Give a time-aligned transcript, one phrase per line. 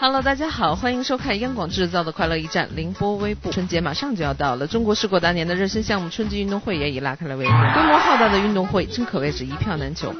[0.00, 3.50] Hello，大家好，欢迎收看央广制造的快乐驿站凌波微步。
[3.50, 7.72] 春节马上就要到了，中国试过当年的热身项目春季运动会也已拉开了帷幕。
[7.74, 10.14] 规模浩大的运动会真可谓是一票难求。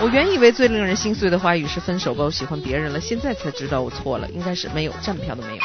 [0.00, 3.00] 我原以为最令人心碎的话语是分手吧，我喜欢别人了。
[3.00, 5.62] 现在才知道我错了，应该是没有站票的没有。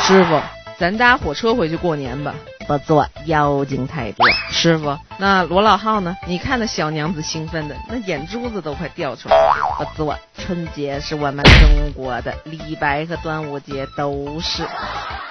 [0.00, 0.40] 师傅，
[0.78, 2.34] 咱搭火车回去过年吧。
[2.68, 4.28] 不坐，妖精太多。
[4.50, 6.14] 师傅，那罗老号呢？
[6.26, 9.76] 你看那小娘子兴奋的，那眼珠子都快掉出来了。
[9.78, 14.62] 不坐，春节是我们中国的，李白和端午节都是。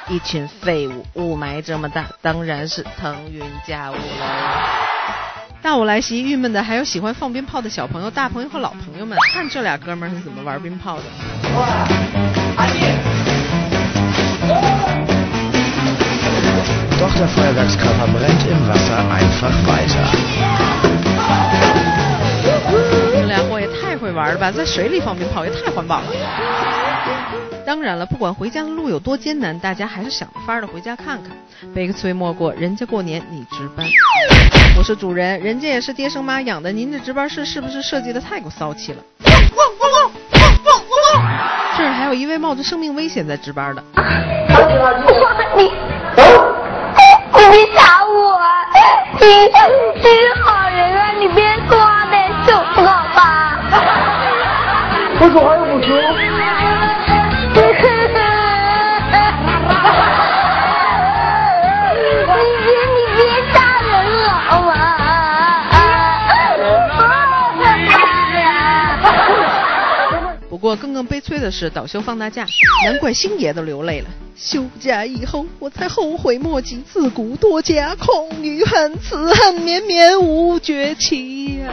[0.10, 4.00] 一群废物，雾霾这么大，当然是腾云驾雾了。
[5.62, 9.18] 大雾来袭，郁闷的还有喜欢放鞭炮的小朋友、大朋友和老朋友们。
[9.32, 11.04] 看这俩哥们儿是怎么玩鞭炮的。
[12.58, 13.27] Doch
[17.18, 20.06] der Feuerwerkskörper brennt im Wasser einfach weiter.
[23.12, 26.06] 这俩货也太会玩了吧，在水里放鞭炮也太环保了。
[27.66, 31.32] 当然了，不管回家的路有多艰难，大家还是想着法儿的回家看看。
[31.74, 33.86] 悲催莫过人家过年你值班。
[34.78, 39.00] 我说主人，人家也是爹生妈养的，您这值班室是不是设计的太过骚气了？
[41.78, 43.84] 这儿还有一位冒着生命危险在值班的。
[55.30, 55.40] 不？
[70.58, 72.46] 过更更悲催的是，导修放大假，
[72.84, 74.08] 难怪星爷都流泪了。
[74.36, 81.70] 休假以后，我才后悔莫及，自古多假空余恨，此恨绵绵无绝期呀、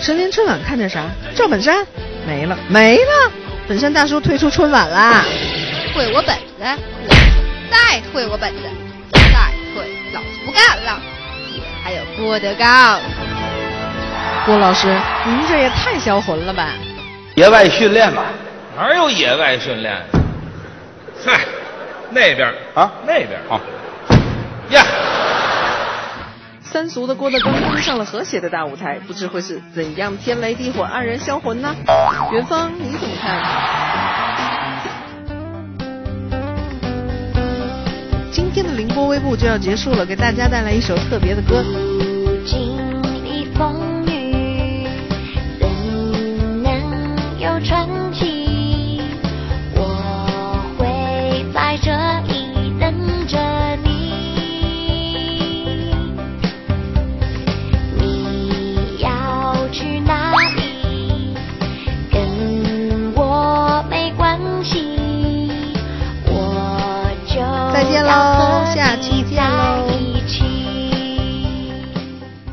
[0.00, 1.04] 神联春晚看见啥？
[1.36, 1.86] 赵本山
[2.26, 3.30] 没了，没了！
[3.68, 5.22] 本山大叔退出春晚啦。
[5.92, 6.64] 退我本子，
[7.70, 8.62] 再退我本子，
[9.12, 9.20] 再
[9.74, 10.98] 退老子不干了。
[11.84, 12.98] 还有郭德纲，
[14.46, 14.88] 郭老师，
[15.26, 16.68] 您这也太销魂了吧！
[17.34, 18.24] 野外训练吧，
[18.76, 19.94] 哪有野外训练？
[21.24, 21.40] 嗨，
[22.10, 23.62] 那边啊那边好呀，
[26.72, 31.74] 三俗的郭德纲登上了和谐的大舞台，不知会是怎样天雷地火黯然销魂呢？
[32.32, 33.42] 元芳，你怎么看？
[38.30, 41.64] 今天的凌波微步就要结束了，给大家带来一首特别的歌。
[67.82, 69.59] 再见喽，下期见喽。